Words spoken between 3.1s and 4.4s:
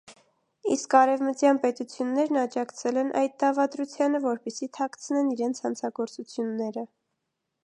այդ դավադրությանը,